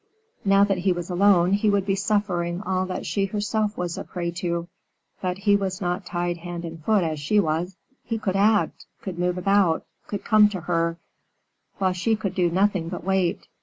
[0.43, 4.03] Now that he was alone, he would be suffering all that she herself was a
[4.03, 4.67] prey to.
[5.21, 9.19] But he was not tied hand and foot as she was; he could act, could
[9.19, 10.97] move about, could come to her,
[11.77, 13.47] while she could do nothing but wait.